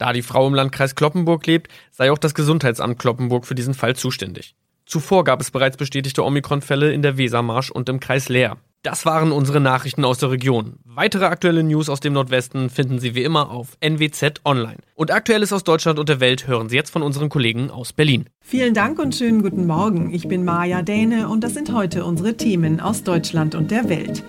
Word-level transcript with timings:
Da 0.00 0.14
die 0.14 0.22
Frau 0.22 0.46
im 0.46 0.54
Landkreis 0.54 0.94
Kloppenburg 0.94 1.46
lebt, 1.46 1.70
sei 1.90 2.10
auch 2.10 2.16
das 2.16 2.32
Gesundheitsamt 2.32 2.98
Kloppenburg 2.98 3.44
für 3.44 3.54
diesen 3.54 3.74
Fall 3.74 3.94
zuständig. 3.96 4.54
Zuvor 4.86 5.24
gab 5.24 5.42
es 5.42 5.50
bereits 5.50 5.76
bestätigte 5.76 6.24
Omikron-Fälle 6.24 6.90
in 6.90 7.02
der 7.02 7.18
Wesermarsch 7.18 7.70
und 7.70 7.90
im 7.90 8.00
Kreis 8.00 8.30
Leer. 8.30 8.56
Das 8.82 9.04
waren 9.04 9.30
unsere 9.30 9.60
Nachrichten 9.60 10.06
aus 10.06 10.16
der 10.16 10.30
Region. 10.30 10.78
Weitere 10.84 11.26
aktuelle 11.26 11.62
News 11.62 11.90
aus 11.90 12.00
dem 12.00 12.14
Nordwesten 12.14 12.70
finden 12.70 12.98
Sie 12.98 13.14
wie 13.14 13.24
immer 13.24 13.50
auf 13.50 13.76
NWZ 13.80 14.40
Online. 14.46 14.78
Und 15.00 15.10
Aktuelles 15.12 15.50
aus 15.54 15.64
Deutschland 15.64 15.98
und 15.98 16.10
der 16.10 16.20
Welt 16.20 16.46
hören 16.46 16.68
Sie 16.68 16.76
jetzt 16.76 16.90
von 16.90 17.00
unseren 17.00 17.30
Kollegen 17.30 17.70
aus 17.70 17.94
Berlin. 17.94 18.26
Vielen 18.42 18.74
Dank 18.74 18.98
und 18.98 19.14
schönen 19.14 19.42
guten 19.42 19.66
Morgen. 19.66 20.12
Ich 20.12 20.28
bin 20.28 20.44
Maja 20.44 20.82
Däne 20.82 21.30
und 21.30 21.42
das 21.42 21.54
sind 21.54 21.72
heute 21.72 22.04
unsere 22.04 22.36
Themen 22.36 22.80
aus 22.80 23.02
Deutschland 23.02 23.54
und 23.54 23.70
der 23.70 23.88
Welt. 23.88 24.22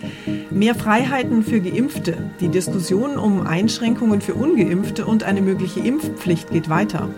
Mehr 0.49 0.73
Freiheiten 0.73 1.43
für 1.43 1.59
Geimpfte. 1.59 2.31
Die 2.39 2.47
Diskussion 2.47 3.17
um 3.17 3.45
Einschränkungen 3.45 4.21
für 4.21 4.33
Ungeimpfte 4.33 5.05
und 5.05 5.23
eine 5.23 5.41
mögliche 5.41 5.81
Impfpflicht 5.81 6.51
geht 6.51 6.69
weiter. 6.69 7.09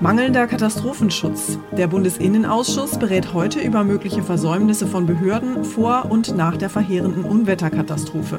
Mangelnder 0.00 0.46
Katastrophenschutz. 0.46 1.58
Der 1.76 1.86
Bundesinnenausschuss 1.86 2.98
berät 2.98 3.34
heute 3.34 3.60
über 3.60 3.84
mögliche 3.84 4.22
Versäumnisse 4.22 4.86
von 4.86 5.04
Behörden 5.04 5.64
vor 5.64 6.06
und 6.08 6.34
nach 6.34 6.56
der 6.56 6.70
verheerenden 6.70 7.24
Unwetterkatastrophe. 7.24 8.38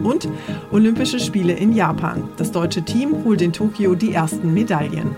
Und 0.00 0.28
Olympische 0.70 1.20
Spiele 1.20 1.54
in 1.54 1.72
Japan. 1.72 2.24
Das 2.36 2.52
deutsche 2.52 2.82
Team 2.82 3.24
holt 3.24 3.40
in 3.40 3.52
Tokio 3.54 3.77
die 3.78 4.12
ersten 4.12 4.52
Medaillen. 4.52 5.14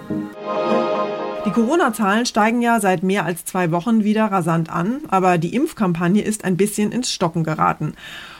Die 1.46 1.50
Corona-Zahlen 1.50 2.26
steigen 2.26 2.60
ja 2.60 2.78
seit 2.78 3.02
mehr 3.02 3.24
als 3.24 3.46
zwei 3.46 3.70
Wochen 3.70 4.04
wieder 4.04 4.26
rasant 4.26 4.68
an, 4.68 5.00
aber 5.08 5.38
die 5.38 5.54
Impfkampagne 5.54 6.22
ist 6.22 6.44
ein 6.44 6.58
bisschen 6.58 6.92
ins 6.92 7.10
Stocken 7.10 7.44
geraten. 7.44 7.94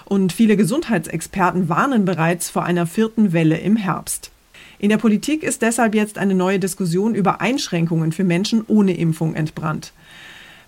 Und 0.05 0.35
viele 0.35 0.59
Gesundheitsexperten 0.59 1.71
warnen 1.71 2.05
bereits 2.05 2.51
vor 2.51 2.65
einer 2.65 2.87
vierten 2.87 3.33
Welle 3.33 3.57
im 3.57 3.77
Herbst. 3.77 4.31
In 4.79 4.91
der 4.91 4.99
Politik 4.99 5.43
ist 5.43 5.63
deshalb 5.63 5.95
jetzt 5.95 6.19
eine 6.19 6.35
neue 6.35 6.59
Diskussion 6.59 7.15
über 7.15 7.41
Einschränkungen 7.41 8.13
für 8.13 8.25
Menschen 8.25 8.63
ohne 8.67 8.97
Impfung 8.97 9.35
entbrannt. 9.35 9.93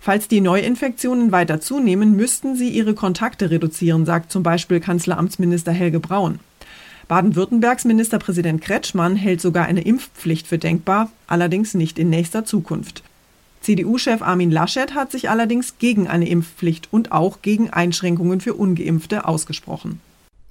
Falls 0.00 0.26
die 0.26 0.40
Neuinfektionen 0.40 1.30
weiter 1.30 1.60
zunehmen, 1.60 2.16
müssten 2.16 2.56
sie 2.56 2.70
ihre 2.70 2.94
Kontakte 2.94 3.50
reduzieren, 3.50 4.06
sagt 4.06 4.32
zum 4.32 4.42
Beispiel 4.42 4.80
Kanzleramtsminister 4.80 5.72
Helge 5.72 6.00
Braun. 6.00 6.40
Baden-Württembergs 7.12 7.84
Ministerpräsident 7.84 8.62
Kretschmann 8.62 9.16
hält 9.16 9.42
sogar 9.42 9.66
eine 9.66 9.82
Impfpflicht 9.82 10.46
für 10.46 10.56
denkbar, 10.56 11.12
allerdings 11.26 11.74
nicht 11.74 11.98
in 11.98 12.08
nächster 12.08 12.46
Zukunft. 12.46 13.02
CDU-Chef 13.60 14.22
Armin 14.22 14.50
Laschet 14.50 14.94
hat 14.94 15.12
sich 15.12 15.28
allerdings 15.28 15.76
gegen 15.76 16.08
eine 16.08 16.26
Impfpflicht 16.26 16.88
und 16.90 17.12
auch 17.12 17.42
gegen 17.42 17.68
Einschränkungen 17.68 18.40
für 18.40 18.54
ungeimpfte 18.54 19.26
ausgesprochen. 19.28 20.00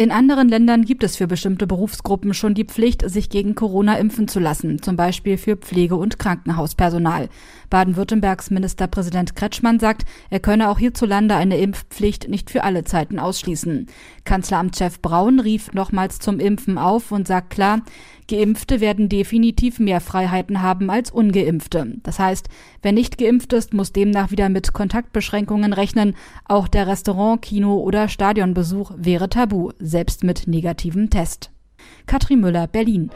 In 0.02 0.10
anderen 0.10 0.50
Ländern 0.50 0.84
gibt 0.84 1.04
es 1.04 1.16
für 1.16 1.28
bestimmte 1.28 1.68
Berufsgruppen 1.68 2.34
schon 2.34 2.56
die 2.56 2.66
Pflicht, 2.66 3.08
sich 3.08 3.30
gegen 3.30 3.54
Corona 3.54 4.00
impfen 4.00 4.28
zu 4.28 4.40
lassen, 4.40 4.82
zum 4.82 4.96
Beispiel 4.96 5.38
für 5.38 5.58
Pflege- 5.58 5.96
und 5.96 6.18
Krankenhauspersonal. 6.18 7.30
Baden-Württembergs 7.70 8.50
Ministerpräsident 8.50 9.36
Kretschmann 9.36 9.80
sagt, 9.80 10.06
er 10.32 10.40
könne 10.40 10.70
auch 10.70 10.80
hierzulande 10.80 11.36
eine 11.36 11.58
Impfpflicht 11.58 12.30
nicht 12.30 12.50
für 12.50 12.64
alle 12.64 12.84
Zeiten 12.84 13.20
ausschließen. 13.20 13.86
Kanzleramtschef 14.26 15.04
Braun 15.04 15.40
rief 15.40 15.72
nochmals 15.74 16.18
zum 16.18 16.40
Impfen 16.40 16.80
auf 16.80 17.12
und 17.12 17.28
sagt 17.28 17.52
klar, 17.52 17.82
Geimpfte 18.32 18.80
werden 18.80 19.10
definitiv 19.10 19.80
mehr 19.80 20.00
Freiheiten 20.00 20.62
haben 20.62 20.90
als 20.90 21.12
ungeimpfte. 21.12 21.96
Das 22.02 22.18
heißt, 22.18 22.48
wer 22.82 22.94
nicht 22.94 23.18
geimpft 23.18 23.52
ist, 23.52 23.74
muss 23.74 23.92
demnach 23.92 24.32
wieder 24.32 24.48
mit 24.48 24.72
Kontaktbeschränkungen 24.72 25.74
rechnen. 25.74 26.16
Auch 26.46 26.70
der 26.70 26.88
Restaurant, 26.88 27.42
Kino 27.42 27.76
oder 27.76 28.08
Stadionbesuch 28.08 28.94
wäre 28.96 29.28
tabu, 29.28 29.72
selbst 29.80 30.24
mit 30.24 30.48
negativem 30.48 31.10
Test. 31.10 31.52
Katrin 32.06 32.40
Müller, 32.40 32.68
Berlin. 32.68 33.12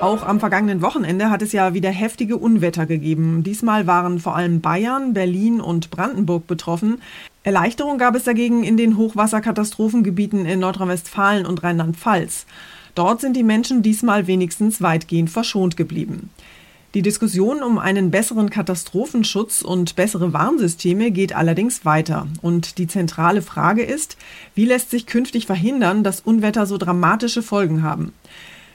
Auch 0.00 0.22
am 0.22 0.38
vergangenen 0.38 0.80
Wochenende 0.80 1.30
hat 1.30 1.42
es 1.42 1.50
ja 1.50 1.74
wieder 1.74 1.90
heftige 1.90 2.36
Unwetter 2.36 2.86
gegeben. 2.86 3.42
Diesmal 3.42 3.88
waren 3.88 4.20
vor 4.20 4.36
allem 4.36 4.60
Bayern, 4.60 5.12
Berlin 5.12 5.60
und 5.60 5.90
Brandenburg 5.90 6.46
betroffen. 6.46 7.00
Erleichterung 7.42 7.98
gab 7.98 8.14
es 8.14 8.22
dagegen 8.22 8.62
in 8.62 8.76
den 8.76 8.96
Hochwasserkatastrophengebieten 8.96 10.46
in 10.46 10.60
Nordrhein-Westfalen 10.60 11.46
und 11.46 11.64
Rheinland-Pfalz. 11.64 12.46
Dort 12.94 13.20
sind 13.20 13.34
die 13.34 13.42
Menschen 13.42 13.82
diesmal 13.82 14.26
wenigstens 14.26 14.80
weitgehend 14.80 15.30
verschont 15.30 15.76
geblieben. 15.76 16.30
Die 16.94 17.02
Diskussion 17.02 17.64
um 17.64 17.78
einen 17.78 18.12
besseren 18.12 18.50
Katastrophenschutz 18.50 19.62
und 19.62 19.96
bessere 19.96 20.32
Warnsysteme 20.32 21.10
geht 21.10 21.34
allerdings 21.34 21.84
weiter. 21.84 22.28
Und 22.40 22.78
die 22.78 22.86
zentrale 22.86 23.42
Frage 23.42 23.82
ist, 23.82 24.16
wie 24.54 24.64
lässt 24.64 24.90
sich 24.90 25.06
künftig 25.06 25.46
verhindern, 25.46 26.04
dass 26.04 26.20
Unwetter 26.20 26.66
so 26.66 26.78
dramatische 26.78 27.42
Folgen 27.42 27.82
haben? 27.82 28.12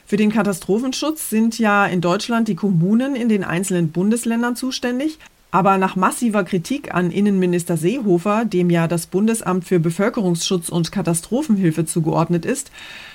Für 0.05 0.17
den 0.17 0.33
Katastrophenschutz 0.33 1.29
sind 1.29 1.59
ja 1.59 1.85
in 1.85 2.01
Deutschland 2.01 2.49
die 2.49 2.55
Kommunen 2.55 3.15
in 3.15 3.29
den 3.29 3.45
einzelnen 3.45 3.91
Bundesländern 3.91 4.57
zuständig. 4.57 5.17
Aber 5.51 5.77
nach 5.79 5.95
massiver 5.95 6.43
Kritik 6.43 6.93
an 6.93 7.09
Innenminister 7.09 7.75
Seehofer, 7.75 8.45
dem 8.45 8.69
ja 8.69 8.87
das 8.87 9.07
Bundesamt 9.07 9.65
für 9.65 9.79
Bevölkerungsschutz 9.79 10.69
und 10.69 10.91
Katastrophenhilfe 10.91 11.85
zugeordnet 11.85 12.45
ist, 12.45 12.71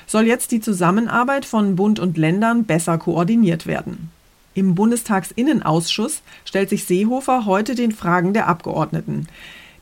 soll 0.07 0.27
jetzt 0.27 0.51
die 0.51 0.61
Zusammenarbeit 0.61 1.45
von 1.45 1.77
Bund 1.77 2.01
und 2.01 2.17
Ländern 2.17 2.65
besser 2.65 2.99
koordiniert 2.99 3.67
werden. 3.67 4.11
Im 4.55 4.75
Bundestagsinnenausschuss 4.75 6.23
stellt 6.45 6.71
sich 6.71 6.85
Seehofer 6.85 7.45
heute 7.45 7.75
den 7.75 7.93
Fragen 7.93 8.33
der 8.33 8.49
Abgeordneten. 8.49 9.29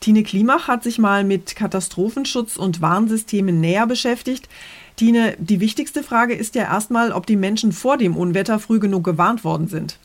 Tine 0.01 0.23
Klimach 0.23 0.69
hat 0.69 0.83
sich 0.83 0.99
mal 0.99 1.25
mit 1.25 1.57
Katastrophenschutz 1.57 2.57
und 2.57 2.81
Warnsystemen 2.81 3.61
näher 3.61 3.87
beschäftigt. 3.87 4.49
Tine, 4.97 5.37
die 5.39 5.61
wichtigste 5.61 6.03
Frage 6.03 6.35
ist 6.35 6.55
ja 6.55 6.65
erstmal, 6.65 7.13
ob 7.13 7.27
die 7.27 7.37
Menschen 7.37 7.73
vor 7.73 7.97
dem 7.97 8.17
Unwetter 8.17 8.59
früh 8.59 8.79
genug 8.79 9.05
gewarnt 9.05 9.45
worden 9.45 9.69
sind. 9.69 9.99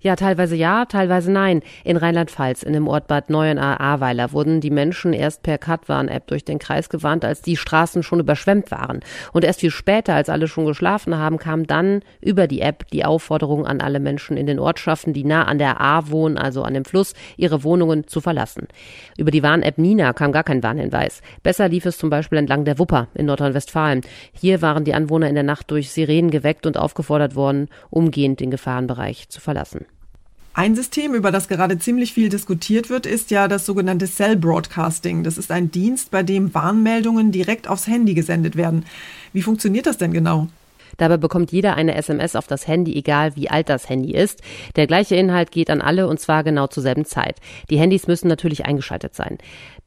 Ja, 0.00 0.16
teilweise 0.16 0.56
ja, 0.56 0.84
teilweise 0.84 1.32
nein. 1.32 1.62
In 1.84 1.96
Rheinland-Pfalz, 1.96 2.62
in 2.62 2.72
dem 2.72 2.88
Ort 2.88 3.06
Bad 3.06 3.30
Neuenahr-Ahrweiler, 3.30 4.32
wurden 4.32 4.60
die 4.60 4.70
Menschen 4.70 5.12
erst 5.12 5.42
per 5.42 5.58
Katwarn-App 5.58 6.26
durch 6.26 6.44
den 6.44 6.58
Kreis 6.58 6.88
gewarnt, 6.88 7.24
als 7.24 7.42
die 7.42 7.56
Straßen 7.56 8.02
schon 8.02 8.20
überschwemmt 8.20 8.70
waren. 8.70 9.00
Und 9.32 9.44
erst 9.44 9.60
viel 9.60 9.70
später, 9.70 10.14
als 10.14 10.28
alle 10.28 10.48
schon 10.48 10.66
geschlafen 10.66 11.16
haben, 11.16 11.38
kam 11.38 11.66
dann 11.66 12.02
über 12.20 12.46
die 12.46 12.60
App 12.60 12.86
die 12.90 13.04
Aufforderung 13.04 13.66
an 13.66 13.80
alle 13.80 14.00
Menschen 14.00 14.36
in 14.36 14.46
den 14.46 14.58
Ortschaften, 14.58 15.12
die 15.12 15.24
nah 15.24 15.44
an 15.44 15.58
der 15.58 15.80
Ahr 15.80 16.10
wohnen, 16.10 16.38
also 16.38 16.62
an 16.62 16.74
dem 16.74 16.84
Fluss, 16.84 17.14
ihre 17.36 17.64
Wohnungen 17.64 18.06
zu 18.06 18.20
verlassen. 18.20 18.68
Über 19.16 19.30
die 19.30 19.42
Warn-App 19.42 19.78
Nina 19.78 20.12
kam 20.12 20.32
gar 20.32 20.44
kein 20.44 20.62
Warnhinweis. 20.62 21.22
Besser 21.42 21.68
lief 21.68 21.86
es 21.86 21.98
zum 21.98 22.10
Beispiel 22.10 22.38
entlang 22.38 22.64
der 22.64 22.78
Wupper 22.78 23.08
in 23.14 23.26
Nordrhein-Westfalen. 23.26 24.02
Hier 24.32 24.62
waren 24.62 24.84
die 24.84 24.94
Anwohner 24.94 25.28
in 25.28 25.34
der 25.34 25.44
Nacht 25.44 25.70
durch 25.70 25.90
Sirenen 25.90 26.30
geweckt 26.30 26.66
und 26.66 26.76
aufgefordert 26.76 27.34
worden, 27.34 27.68
umgehend 27.90 28.40
den 28.40 28.50
Gefahrenbereich 28.50 29.28
zu 29.28 29.40
verlassen. 29.40 29.86
Ein 30.56 30.76
System, 30.76 31.14
über 31.14 31.32
das 31.32 31.48
gerade 31.48 31.80
ziemlich 31.80 32.14
viel 32.14 32.28
diskutiert 32.28 32.88
wird, 32.88 33.06
ist 33.06 33.32
ja 33.32 33.48
das 33.48 33.66
sogenannte 33.66 34.06
Cell 34.06 34.36
Broadcasting. 34.36 35.24
Das 35.24 35.36
ist 35.36 35.50
ein 35.50 35.72
Dienst, 35.72 36.12
bei 36.12 36.22
dem 36.22 36.54
Warnmeldungen 36.54 37.32
direkt 37.32 37.66
aufs 37.66 37.88
Handy 37.88 38.14
gesendet 38.14 38.54
werden. 38.54 38.84
Wie 39.32 39.42
funktioniert 39.42 39.86
das 39.86 39.98
denn 39.98 40.12
genau? 40.12 40.46
Dabei 40.96 41.16
bekommt 41.16 41.52
jeder 41.52 41.74
eine 41.74 41.94
SMS 41.94 42.36
auf 42.36 42.46
das 42.46 42.66
Handy, 42.66 42.96
egal 42.96 43.36
wie 43.36 43.50
alt 43.50 43.68
das 43.68 43.88
Handy 43.88 44.12
ist. 44.12 44.42
Der 44.76 44.86
gleiche 44.86 45.16
Inhalt 45.16 45.50
geht 45.50 45.70
an 45.70 45.80
alle 45.80 46.08
und 46.08 46.20
zwar 46.20 46.44
genau 46.44 46.66
zur 46.66 46.82
selben 46.82 47.04
Zeit. 47.04 47.40
Die 47.70 47.78
Handys 47.78 48.06
müssen 48.06 48.28
natürlich 48.28 48.66
eingeschaltet 48.66 49.14
sein. 49.14 49.38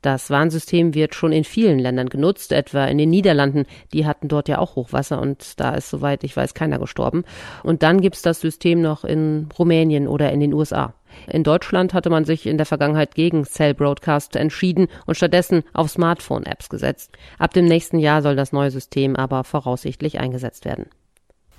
Das 0.01 0.29
Warnsystem 0.29 0.93
wird 0.93 1.15
schon 1.15 1.31
in 1.31 1.43
vielen 1.43 1.79
Ländern 1.79 2.09
genutzt, 2.09 2.51
etwa 2.51 2.85
in 2.85 2.97
den 2.97 3.09
Niederlanden. 3.09 3.65
Die 3.93 4.05
hatten 4.05 4.27
dort 4.27 4.47
ja 4.47 4.59
auch 4.59 4.75
Hochwasser 4.75 5.19
und 5.19 5.59
da 5.59 5.73
ist, 5.73 5.89
soweit 5.89 6.23
ich 6.23 6.37
weiß, 6.37 6.53
keiner 6.53 6.79
gestorben. 6.79 7.23
Und 7.63 7.83
dann 7.83 8.01
gibt's 8.01 8.21
das 8.21 8.39
System 8.39 8.81
noch 8.81 9.03
in 9.03 9.49
Rumänien 9.57 10.07
oder 10.07 10.31
in 10.31 10.39
den 10.39 10.53
USA. 10.53 10.93
In 11.27 11.43
Deutschland 11.43 11.93
hatte 11.93 12.09
man 12.09 12.25
sich 12.25 12.45
in 12.45 12.57
der 12.57 12.65
Vergangenheit 12.65 13.15
gegen 13.15 13.45
Cell 13.45 13.73
Broadcast 13.73 14.35
entschieden 14.35 14.87
und 15.05 15.15
stattdessen 15.15 15.63
auf 15.73 15.89
Smartphone-Apps 15.89 16.69
gesetzt. 16.69 17.11
Ab 17.39 17.53
dem 17.53 17.65
nächsten 17.65 17.99
Jahr 17.99 18.21
soll 18.21 18.35
das 18.35 18.51
neue 18.51 18.71
System 18.71 19.15
aber 19.15 19.43
voraussichtlich 19.43 20.19
eingesetzt 20.19 20.65
werden. 20.65 20.87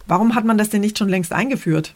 Warum 0.07 0.35
hat 0.35 0.45
man 0.45 0.57
das 0.57 0.71
denn 0.71 0.81
nicht 0.81 0.99
schon 0.99 1.09
längst 1.09 1.33
eingeführt? 1.33 1.95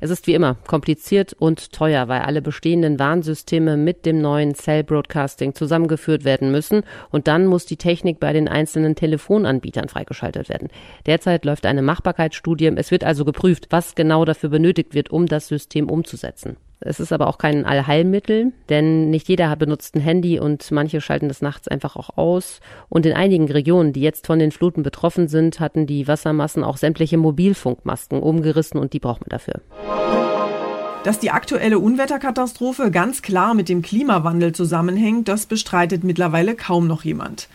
Es 0.00 0.10
ist 0.10 0.28
wie 0.28 0.34
immer 0.34 0.54
kompliziert 0.66 1.32
und 1.32 1.72
teuer, 1.72 2.06
weil 2.06 2.20
alle 2.20 2.40
bestehenden 2.40 3.00
Warnsysteme 3.00 3.76
mit 3.76 4.06
dem 4.06 4.20
neuen 4.20 4.54
Cell 4.54 4.84
Broadcasting 4.84 5.54
zusammengeführt 5.54 6.24
werden 6.24 6.52
müssen 6.52 6.82
und 7.10 7.26
dann 7.26 7.46
muss 7.46 7.66
die 7.66 7.76
Technik 7.76 8.20
bei 8.20 8.32
den 8.32 8.46
einzelnen 8.46 8.94
Telefonanbietern 8.94 9.88
freigeschaltet 9.88 10.48
werden. 10.48 10.68
Derzeit 11.06 11.44
läuft 11.44 11.66
eine 11.66 11.82
Machbarkeitsstudie. 11.82 12.72
Es 12.76 12.92
wird 12.92 13.02
also 13.02 13.24
geprüft, 13.24 13.66
was 13.70 13.96
genau 13.96 14.24
dafür 14.24 14.50
benötigt 14.50 14.94
wird, 14.94 15.10
um 15.10 15.26
das 15.26 15.48
System 15.48 15.90
umzusetzen. 15.90 16.58
Es 16.80 17.00
ist 17.00 17.12
aber 17.12 17.26
auch 17.26 17.38
kein 17.38 17.64
Allheilmittel, 17.64 18.52
denn 18.68 19.10
nicht 19.10 19.28
jeder 19.28 19.54
benutzt 19.56 19.96
ein 19.96 20.00
Handy 20.00 20.38
und 20.38 20.70
manche 20.70 21.00
schalten 21.00 21.28
das 21.28 21.42
nachts 21.42 21.66
einfach 21.66 21.96
auch 21.96 22.16
aus. 22.16 22.60
Und 22.88 23.04
in 23.04 23.14
einigen 23.14 23.50
Regionen, 23.50 23.92
die 23.92 24.00
jetzt 24.00 24.26
von 24.26 24.38
den 24.38 24.52
Fluten 24.52 24.84
betroffen 24.84 25.26
sind, 25.26 25.58
hatten 25.58 25.86
die 25.86 26.06
Wassermassen 26.06 26.62
auch 26.62 26.76
sämtliche 26.76 27.18
Mobilfunkmasken 27.18 28.20
umgerissen 28.20 28.78
und 28.78 28.92
die 28.92 29.00
braucht 29.00 29.22
man 29.22 29.30
dafür. 29.30 29.60
Dass 31.02 31.18
die 31.18 31.30
aktuelle 31.30 31.78
Unwetterkatastrophe 31.78 32.90
ganz 32.90 33.22
klar 33.22 33.54
mit 33.54 33.68
dem 33.68 33.82
Klimawandel 33.82 34.52
zusammenhängt, 34.52 35.26
das 35.26 35.46
bestreitet 35.46 36.04
mittlerweile 36.04 36.54
kaum 36.54 36.86
noch 36.86 37.02
jemand. 37.02 37.48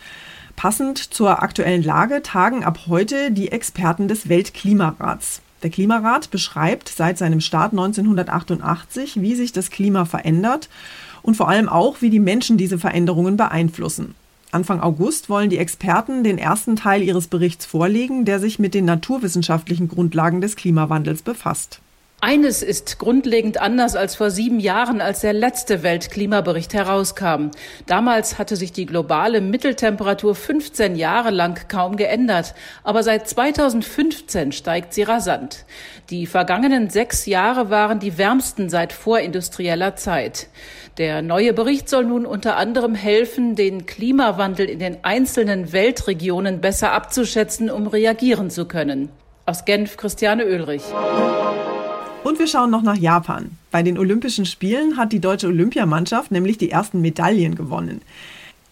Passend 0.56 0.98
zur 0.98 1.42
aktuellen 1.42 1.82
Lage 1.82 2.22
tagen 2.22 2.62
ab 2.62 2.80
heute 2.88 3.30
die 3.30 3.50
Experten 3.50 4.06
des 4.06 4.28
Weltklimarats. 4.28 5.42
Der 5.64 5.70
Klimarat 5.70 6.30
beschreibt 6.30 6.90
seit 6.90 7.16
seinem 7.16 7.40
Start 7.40 7.72
1988, 7.72 9.22
wie 9.22 9.34
sich 9.34 9.50
das 9.50 9.70
Klima 9.70 10.04
verändert 10.04 10.68
und 11.22 11.38
vor 11.38 11.48
allem 11.48 11.70
auch, 11.70 12.02
wie 12.02 12.10
die 12.10 12.20
Menschen 12.20 12.58
diese 12.58 12.78
Veränderungen 12.78 13.38
beeinflussen. 13.38 14.14
Anfang 14.52 14.82
August 14.82 15.30
wollen 15.30 15.48
die 15.48 15.56
Experten 15.56 16.22
den 16.22 16.36
ersten 16.36 16.76
Teil 16.76 17.02
ihres 17.02 17.28
Berichts 17.28 17.64
vorlegen, 17.64 18.26
der 18.26 18.40
sich 18.40 18.58
mit 18.58 18.74
den 18.74 18.84
naturwissenschaftlichen 18.84 19.88
Grundlagen 19.88 20.42
des 20.42 20.54
Klimawandels 20.54 21.22
befasst. 21.22 21.80
Eines 22.26 22.62
ist 22.62 22.98
grundlegend 22.98 23.60
anders 23.60 23.96
als 23.96 24.16
vor 24.16 24.30
sieben 24.30 24.58
Jahren, 24.58 25.02
als 25.02 25.20
der 25.20 25.34
letzte 25.34 25.82
Weltklimabericht 25.82 26.72
herauskam. 26.72 27.50
Damals 27.84 28.38
hatte 28.38 28.56
sich 28.56 28.72
die 28.72 28.86
globale 28.86 29.42
Mitteltemperatur 29.42 30.34
15 30.34 30.96
Jahre 30.96 31.30
lang 31.30 31.68
kaum 31.68 31.96
geändert, 31.96 32.54
aber 32.82 33.02
seit 33.02 33.28
2015 33.28 34.52
steigt 34.52 34.94
sie 34.94 35.02
rasant. 35.02 35.66
Die 36.08 36.24
vergangenen 36.24 36.88
sechs 36.88 37.26
Jahre 37.26 37.68
waren 37.68 37.98
die 37.98 38.16
wärmsten 38.16 38.70
seit 38.70 38.94
vorindustrieller 38.94 39.94
Zeit. 39.96 40.48
Der 40.96 41.20
neue 41.20 41.52
Bericht 41.52 41.90
soll 41.90 42.06
nun 42.06 42.24
unter 42.24 42.56
anderem 42.56 42.94
helfen, 42.94 43.54
den 43.54 43.84
Klimawandel 43.84 44.70
in 44.70 44.78
den 44.78 45.04
einzelnen 45.04 45.74
Weltregionen 45.74 46.62
besser 46.62 46.92
abzuschätzen, 46.92 47.70
um 47.70 47.86
reagieren 47.86 48.48
zu 48.48 48.64
können. 48.64 49.10
Aus 49.44 49.66
Genf 49.66 49.98
Christiane 49.98 50.46
Oehlrich. 50.46 50.84
Und 52.24 52.38
wir 52.38 52.46
schauen 52.46 52.70
noch 52.70 52.80
nach 52.80 52.96
Japan. 52.96 53.50
Bei 53.70 53.82
den 53.82 53.98
Olympischen 53.98 54.46
Spielen 54.46 54.96
hat 54.96 55.12
die 55.12 55.20
deutsche 55.20 55.46
Olympiamannschaft 55.46 56.30
nämlich 56.32 56.56
die 56.56 56.70
ersten 56.70 57.02
Medaillen 57.02 57.54
gewonnen. 57.54 58.00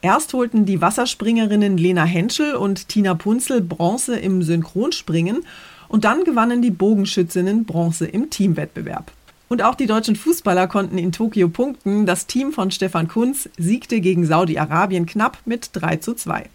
Erst 0.00 0.32
holten 0.32 0.64
die 0.64 0.80
Wasserspringerinnen 0.80 1.76
Lena 1.76 2.04
Henschel 2.04 2.54
und 2.54 2.88
Tina 2.88 3.14
Punzel 3.14 3.60
Bronze 3.60 4.16
im 4.16 4.42
Synchronspringen 4.42 5.44
und 5.88 6.04
dann 6.04 6.24
gewannen 6.24 6.62
die 6.62 6.70
Bogenschützinnen 6.70 7.66
Bronze 7.66 8.06
im 8.06 8.30
Teamwettbewerb. 8.30 9.12
Und 9.50 9.62
auch 9.62 9.74
die 9.74 9.86
deutschen 9.86 10.16
Fußballer 10.16 10.66
konnten 10.66 10.96
in 10.96 11.12
Tokio 11.12 11.50
punkten. 11.50 12.06
Das 12.06 12.26
Team 12.26 12.52
von 12.52 12.70
Stefan 12.70 13.06
Kunz 13.06 13.50
siegte 13.58 14.00
gegen 14.00 14.24
Saudi-Arabien 14.24 15.04
knapp 15.04 15.36
mit 15.44 15.68
3 15.74 15.96
zu 15.96 16.14
2. 16.14 16.48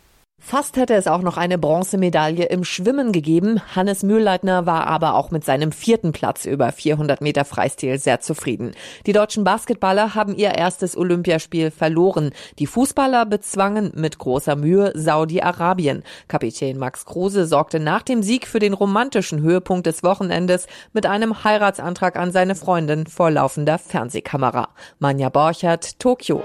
Fast 0.49 0.77
hätte 0.77 0.93
es 0.93 1.07
auch 1.07 1.23
noch 1.23 1.35
eine 1.35 1.57
Bronzemedaille 1.57 2.45
im 2.45 2.63
Schwimmen 2.63 3.11
gegeben. 3.11 3.59
Hannes 3.75 4.01
Mühlleitner 4.03 4.65
war 4.65 4.87
aber 4.87 5.15
auch 5.15 5.29
mit 5.29 5.43
seinem 5.43 5.73
vierten 5.73 6.13
Platz 6.13 6.45
über 6.45 6.71
400 6.71 7.19
Meter 7.19 7.43
Freistil 7.43 7.99
sehr 7.99 8.21
zufrieden. 8.21 8.71
Die 9.05 9.11
deutschen 9.11 9.43
Basketballer 9.43 10.15
haben 10.15 10.33
ihr 10.35 10.51
erstes 10.51 10.95
Olympiaspiel 10.95 11.69
verloren. 11.69 12.31
Die 12.59 12.67
Fußballer 12.67 13.25
bezwangen 13.25 13.91
mit 13.95 14.19
großer 14.19 14.55
Mühe 14.55 14.93
Saudi-Arabien. 14.95 16.03
Kapitän 16.29 16.77
Max 16.77 17.03
Kruse 17.03 17.45
sorgte 17.45 17.81
nach 17.81 18.03
dem 18.03 18.23
Sieg 18.23 18.47
für 18.47 18.59
den 18.59 18.73
romantischen 18.73 19.41
Höhepunkt 19.41 19.85
des 19.85 20.01
Wochenendes 20.01 20.67
mit 20.93 21.07
einem 21.07 21.43
Heiratsantrag 21.43 22.15
an 22.15 22.31
seine 22.31 22.55
Freundin 22.55 23.05
vor 23.05 23.31
laufender 23.31 23.77
Fernsehkamera. 23.79 24.69
Manja 24.99 25.27
Borchert, 25.27 25.99
Tokio. 25.99 26.41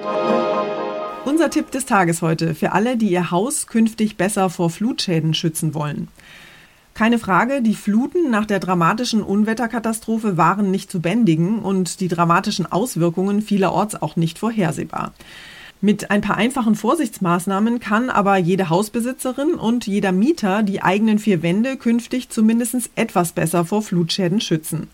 Unser 1.24 1.50
Tipp 1.50 1.70
des 1.70 1.86
Tages 1.86 2.20
heute 2.20 2.54
für 2.54 2.72
alle, 2.72 2.96
die 2.96 3.10
ihr 3.10 3.30
Haus 3.30 3.68
künftig 3.68 4.16
besser 4.16 4.50
vor 4.50 4.70
Flutschäden 4.70 5.34
schützen 5.34 5.72
wollen. 5.72 6.08
Keine 6.94 7.20
Frage, 7.20 7.62
die 7.62 7.76
Fluten 7.76 8.28
nach 8.28 8.44
der 8.44 8.58
dramatischen 8.58 9.22
Unwetterkatastrophe 9.22 10.36
waren 10.36 10.72
nicht 10.72 10.90
zu 10.90 11.00
bändigen 11.00 11.60
und 11.60 12.00
die 12.00 12.08
dramatischen 12.08 12.70
Auswirkungen 12.70 13.40
vielerorts 13.40 14.00
auch 14.02 14.16
nicht 14.16 14.38
vorhersehbar. 14.38 15.12
Mit 15.80 16.10
ein 16.10 16.20
paar 16.22 16.36
einfachen 16.36 16.74
Vorsichtsmaßnahmen 16.74 17.78
kann 17.78 18.10
aber 18.10 18.36
jede 18.36 18.68
Hausbesitzerin 18.68 19.54
und 19.54 19.86
jeder 19.86 20.12
Mieter 20.12 20.62
die 20.62 20.82
eigenen 20.82 21.18
vier 21.18 21.42
Wände 21.42 21.76
künftig 21.76 22.30
zumindest 22.30 22.90
etwas 22.96 23.32
besser 23.32 23.64
vor 23.64 23.82
Flutschäden 23.82 24.40
schützen. 24.40 24.88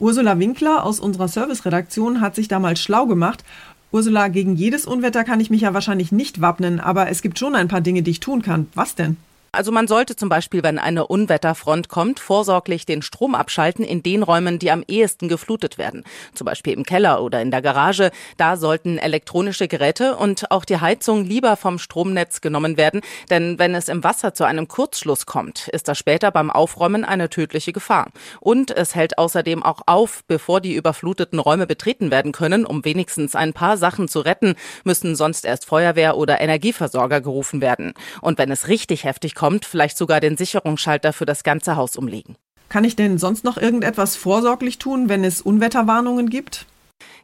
Ursula 0.00 0.38
Winkler 0.38 0.84
aus 0.84 0.98
unserer 0.98 1.28
Serviceredaktion 1.28 2.22
hat 2.22 2.34
sich 2.34 2.48
damals 2.48 2.80
schlau 2.80 3.06
gemacht 3.06 3.44
Ursula, 3.92 4.28
gegen 4.28 4.54
jedes 4.54 4.86
Unwetter 4.86 5.24
kann 5.24 5.40
ich 5.40 5.50
mich 5.50 5.62
ja 5.62 5.74
wahrscheinlich 5.74 6.12
nicht 6.12 6.40
wappnen, 6.40 6.78
aber 6.78 7.08
es 7.08 7.22
gibt 7.22 7.38
schon 7.38 7.56
ein 7.56 7.68
paar 7.68 7.80
Dinge, 7.80 8.02
die 8.02 8.12
ich 8.12 8.20
tun 8.20 8.42
kann. 8.42 8.68
Was 8.74 8.94
denn? 8.94 9.16
Also 9.52 9.72
man 9.72 9.88
sollte 9.88 10.14
zum 10.14 10.28
Beispiel, 10.28 10.62
wenn 10.62 10.78
eine 10.78 11.08
Unwetterfront 11.08 11.88
kommt, 11.88 12.20
vorsorglich 12.20 12.86
den 12.86 13.02
Strom 13.02 13.34
abschalten 13.34 13.84
in 13.84 14.00
den 14.00 14.22
Räumen, 14.22 14.60
die 14.60 14.70
am 14.70 14.84
ehesten 14.86 15.28
geflutet 15.28 15.76
werden. 15.76 16.04
Zum 16.34 16.44
Beispiel 16.44 16.72
im 16.72 16.84
Keller 16.84 17.20
oder 17.20 17.42
in 17.42 17.50
der 17.50 17.60
Garage. 17.60 18.12
Da 18.36 18.56
sollten 18.56 18.96
elektronische 18.96 19.66
Geräte 19.66 20.16
und 20.16 20.52
auch 20.52 20.64
die 20.64 20.80
Heizung 20.80 21.24
lieber 21.24 21.56
vom 21.56 21.80
Stromnetz 21.80 22.40
genommen 22.40 22.76
werden. 22.76 23.00
Denn 23.28 23.58
wenn 23.58 23.74
es 23.74 23.88
im 23.88 24.04
Wasser 24.04 24.34
zu 24.34 24.44
einem 24.44 24.68
Kurzschluss 24.68 25.26
kommt, 25.26 25.66
ist 25.68 25.88
das 25.88 25.98
später 25.98 26.30
beim 26.30 26.50
Aufräumen 26.50 27.04
eine 27.04 27.28
tödliche 27.28 27.72
Gefahr. 27.72 28.10
Und 28.38 28.70
es 28.70 28.94
hält 28.94 29.18
außerdem 29.18 29.64
auch 29.64 29.80
auf, 29.86 30.22
bevor 30.28 30.60
die 30.60 30.74
überfluteten 30.74 31.40
Räume 31.40 31.66
betreten 31.66 32.12
werden 32.12 32.30
können, 32.30 32.64
um 32.64 32.84
wenigstens 32.84 33.34
ein 33.34 33.52
paar 33.52 33.76
Sachen 33.76 34.06
zu 34.06 34.20
retten, 34.20 34.54
müssen 34.84 35.16
sonst 35.16 35.44
erst 35.44 35.64
Feuerwehr 35.64 36.16
oder 36.16 36.40
Energieversorger 36.40 37.20
gerufen 37.20 37.60
werden. 37.60 37.94
Und 38.20 38.38
wenn 38.38 38.52
es 38.52 38.68
richtig 38.68 39.02
heftig 39.02 39.34
kommt, 39.40 39.64
vielleicht 39.64 39.96
sogar 39.96 40.20
den 40.20 40.36
Sicherungsschalter 40.36 41.14
für 41.14 41.24
das 41.24 41.44
ganze 41.44 41.74
Haus 41.74 41.96
umlegen. 41.96 42.36
Kann 42.68 42.84
ich 42.84 42.94
denn 42.94 43.16
sonst 43.16 43.42
noch 43.42 43.56
irgendetwas 43.56 44.14
vorsorglich 44.14 44.76
tun, 44.76 45.08
wenn 45.08 45.24
es 45.24 45.40
Unwetterwarnungen 45.40 46.28
gibt? 46.28 46.66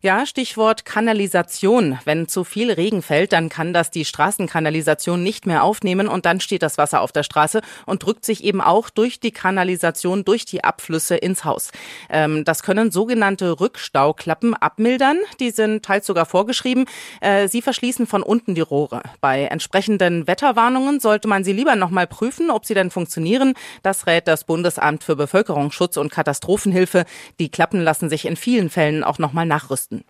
Ja, 0.02 0.26
Stichwort 0.26 0.85
Kanalisation. 0.85 1.99
Wenn 2.04 2.28
zu 2.28 2.45
viel 2.45 2.71
Regen 2.71 3.02
fällt, 3.02 3.33
dann 3.33 3.49
kann 3.49 3.73
das 3.73 3.90
die 3.90 4.04
Straßenkanalisation 4.04 5.23
nicht 5.23 5.47
mehr 5.47 5.64
aufnehmen 5.64 6.06
und 6.06 6.26
dann 6.26 6.40
steht 6.40 6.62
das 6.62 6.78
Wasser 6.78 7.00
auf 7.00 7.12
der 7.12 7.23
Straße 7.23 7.61
und 7.87 8.04
drückt 8.04 8.25
sich 8.25 8.45
eben 8.45 8.61
auch 8.61 8.90
durch 8.90 9.21
die 9.21 9.30
Kanalisation, 9.30 10.25
durch 10.25 10.45
die 10.45 10.64
Abflüsse 10.64 11.16
ins 11.16 11.45
Haus. 11.45 11.71
Ähm, 12.09 12.45
das 12.45 12.62
können 12.62 12.90
sogenannte 12.90 13.59
Rückstauklappen 13.59 14.54
abmildern. 14.54 15.18
Die 15.40 15.50
sind 15.50 15.85
teils 15.85 16.06
sogar 16.06 16.26
vorgeschrieben. 16.26 16.85
Äh, 17.21 17.49
sie 17.49 17.62
verschließen 17.62 18.06
von 18.06 18.23
unten 18.23 18.54
die 18.54 18.61
Rohre. 18.61 19.02
Bei 19.21 19.45
entsprechenden 19.45 20.26
Wetterwarnungen 20.26 21.00
sollte 21.00 21.26
man 21.26 21.42
sie 21.42 21.52
lieber 21.52 21.76
nochmal 21.76 22.06
prüfen, 22.06 22.50
ob 22.50 22.66
sie 22.66 22.75
denn 22.75 22.90
funktionieren. 22.90 23.54
Das 23.83 24.06
rät 24.06 24.28
das 24.28 24.45
Bundesamt 24.45 25.04
für 25.04 25.16
Bevölkerungsschutz 25.16 25.97
und 25.97 26.11
Katastrophenhilfe. 26.11 27.04
Die 27.38 27.50
Klappen 27.50 27.80
lassen 27.80 28.09
sich 28.11 28.26
in 28.26 28.37
vielen 28.37 28.71
Fällen 28.71 29.02
auch 29.02 29.18
nochmal 29.18 29.47
nachrüsten. 29.66 30.04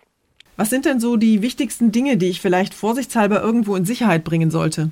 Was 0.55 0.69
sind 0.69 0.85
denn 0.85 0.99
so 0.99 1.17
die 1.17 1.41
wichtigsten 1.41 1.91
Dinge, 1.91 2.17
die 2.17 2.27
ich 2.27 2.41
vielleicht 2.41 2.73
vorsichtshalber 2.73 3.41
irgendwo 3.41 3.75
in 3.75 3.85
Sicherheit 3.85 4.23
bringen 4.23 4.49
sollte? 4.49 4.91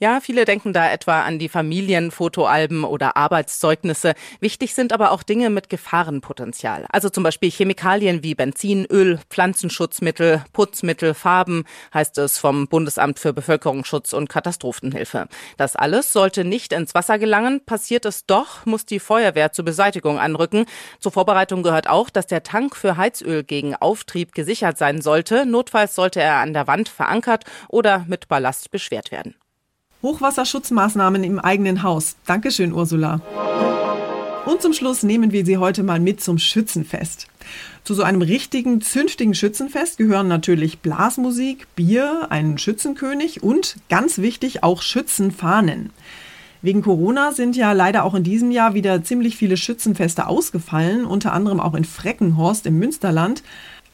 Ja, 0.00 0.20
viele 0.20 0.44
denken 0.44 0.72
da 0.72 0.90
etwa 0.90 1.22
an 1.22 1.38
die 1.38 1.48
Familienfotoalben 1.48 2.84
oder 2.84 3.16
Arbeitszeugnisse. 3.16 4.14
Wichtig 4.40 4.74
sind 4.74 4.92
aber 4.92 5.12
auch 5.12 5.22
Dinge 5.22 5.50
mit 5.50 5.68
Gefahrenpotenzial. 5.68 6.86
Also 6.90 7.08
zum 7.08 7.22
Beispiel 7.22 7.50
Chemikalien 7.50 8.22
wie 8.22 8.34
Benzin, 8.34 8.86
Öl, 8.86 9.20
Pflanzenschutzmittel, 9.30 10.44
Putzmittel, 10.52 11.14
Farben, 11.14 11.64
heißt 11.92 12.18
es 12.18 12.38
vom 12.38 12.66
Bundesamt 12.66 13.18
für 13.18 13.32
Bevölkerungsschutz 13.32 14.12
und 14.12 14.28
Katastrophenhilfe. 14.28 15.28
Das 15.56 15.76
alles 15.76 16.12
sollte 16.12 16.44
nicht 16.44 16.72
ins 16.72 16.94
Wasser 16.94 17.18
gelangen. 17.18 17.64
Passiert 17.64 18.04
es 18.04 18.26
doch, 18.26 18.66
muss 18.66 18.86
die 18.86 19.00
Feuerwehr 19.00 19.52
zur 19.52 19.64
Beseitigung 19.64 20.18
anrücken. 20.18 20.66
Zur 20.98 21.12
Vorbereitung 21.12 21.62
gehört 21.62 21.88
auch, 21.88 22.10
dass 22.10 22.26
der 22.26 22.42
Tank 22.42 22.74
für 22.76 22.96
Heizöl 22.96 23.44
gegen 23.44 23.76
Auftrieb 23.76 24.34
gesichert 24.34 24.78
sein 24.78 25.00
sollte. 25.02 25.46
Notfalls 25.46 25.94
sollte 25.94 26.20
er 26.20 26.36
an 26.36 26.52
der 26.52 26.66
Wand 26.66 26.88
verankert 26.88 27.44
oder 27.68 28.04
mit 28.08 28.28
Ballast 28.28 28.70
beschwert 28.70 29.12
werden. 29.12 29.34
Hochwasserschutzmaßnahmen 30.04 31.24
im 31.24 31.38
eigenen 31.38 31.82
Haus. 31.82 32.16
Dankeschön, 32.26 32.74
Ursula. 32.74 33.22
Und 34.44 34.60
zum 34.60 34.74
Schluss 34.74 35.02
nehmen 35.02 35.32
wir 35.32 35.46
Sie 35.46 35.56
heute 35.56 35.82
mal 35.82 35.98
mit 35.98 36.20
zum 36.20 36.36
Schützenfest. 36.36 37.26
Zu 37.84 37.94
so 37.94 38.02
einem 38.02 38.20
richtigen, 38.20 38.82
zünftigen 38.82 39.34
Schützenfest 39.34 39.96
gehören 39.96 40.28
natürlich 40.28 40.80
Blasmusik, 40.80 41.66
Bier, 41.74 42.26
ein 42.28 42.58
Schützenkönig 42.58 43.42
und, 43.42 43.76
ganz 43.88 44.18
wichtig, 44.18 44.62
auch 44.62 44.82
Schützenfahnen. 44.82 45.88
Wegen 46.60 46.82
Corona 46.82 47.32
sind 47.32 47.56
ja 47.56 47.72
leider 47.72 48.04
auch 48.04 48.14
in 48.14 48.24
diesem 48.24 48.50
Jahr 48.50 48.74
wieder 48.74 49.02
ziemlich 49.04 49.36
viele 49.36 49.56
Schützenfeste 49.56 50.26
ausgefallen, 50.26 51.06
unter 51.06 51.32
anderem 51.32 51.60
auch 51.60 51.74
in 51.74 51.84
Freckenhorst 51.84 52.66
im 52.66 52.78
Münsterland. 52.78 53.42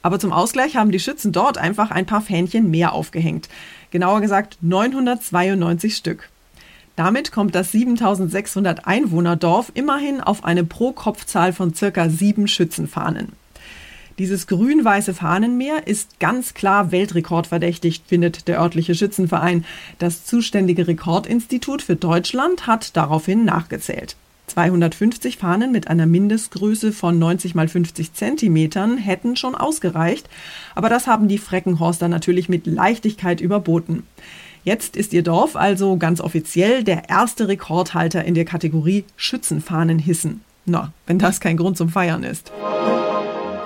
Aber 0.02 0.18
zum 0.18 0.32
Ausgleich 0.32 0.76
haben 0.76 0.92
die 0.92 1.00
Schützen 1.00 1.32
dort 1.32 1.58
einfach 1.58 1.90
ein 1.90 2.06
paar 2.06 2.22
Fähnchen 2.22 2.70
mehr 2.70 2.92
aufgehängt. 2.92 3.48
Genauer 3.90 4.20
gesagt 4.20 4.58
992 4.62 5.96
Stück. 5.96 6.30
Damit 6.96 7.32
kommt 7.32 7.54
das 7.54 7.72
7600 7.72 8.86
Einwohnerdorf 8.86 9.72
immerhin 9.74 10.20
auf 10.20 10.44
eine 10.44 10.64
Pro-Kopf-Zahl 10.64 11.52
von 11.52 11.74
circa 11.74 12.08
sieben 12.08 12.48
Schützenfahnen. 12.48 13.32
Dieses 14.18 14.46
grün-weiße 14.46 15.14
Fahnenmeer 15.14 15.86
ist 15.86 16.20
ganz 16.20 16.52
klar 16.52 16.92
weltrekordverdächtig, 16.92 18.02
findet 18.06 18.48
der 18.48 18.60
örtliche 18.60 18.94
Schützenverein. 18.94 19.64
Das 19.98 20.26
zuständige 20.26 20.86
Rekordinstitut 20.86 21.80
für 21.80 21.96
Deutschland 21.96 22.66
hat 22.66 22.98
daraufhin 22.98 23.46
nachgezählt. 23.46 24.16
250 24.50 25.36
Fahnen 25.38 25.72
mit 25.72 25.88
einer 25.88 26.06
Mindestgröße 26.06 26.92
von 26.92 27.18
90 27.18 27.54
mal 27.54 27.68
50 27.68 28.12
Zentimetern 28.12 28.98
hätten 28.98 29.36
schon 29.36 29.54
ausgereicht, 29.54 30.28
aber 30.74 30.88
das 30.88 31.06
haben 31.06 31.28
die 31.28 31.38
Freckenhorster 31.38 32.08
natürlich 32.08 32.48
mit 32.48 32.66
Leichtigkeit 32.66 33.40
überboten. 33.40 34.04
Jetzt 34.62 34.96
ist 34.96 35.12
ihr 35.12 35.22
Dorf 35.22 35.56
also 35.56 35.96
ganz 35.96 36.20
offiziell 36.20 36.84
der 36.84 37.08
erste 37.08 37.48
Rekordhalter 37.48 38.24
in 38.24 38.34
der 38.34 38.44
Kategorie 38.44 39.04
Schützenfahnen 39.16 39.98
hissen. 39.98 40.42
Na, 40.66 40.92
wenn 41.06 41.18
das 41.18 41.40
kein 41.40 41.56
Grund 41.56 41.76
zum 41.78 41.88
Feiern 41.88 42.22
ist. 42.22 42.52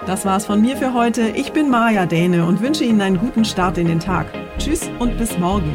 Das 0.07 0.25
war's 0.25 0.47
von 0.47 0.61
mir 0.61 0.77
für 0.77 0.93
heute. 0.93 1.31
Ich 1.31 1.53
bin 1.53 1.71
Maja 1.71 2.07
Däne 2.07 2.45
und 2.45 2.61
wünsche 2.61 2.85
Ihnen 2.85 3.01
einen 3.01 3.19
guten 3.19 3.45
Start 3.45 3.79
in 3.79 3.87
den 3.87 4.01
Tag. 4.01 4.27
Tschüss 4.59 4.91
und 4.99 5.17
bis 5.19 5.39
morgen. 5.39 5.73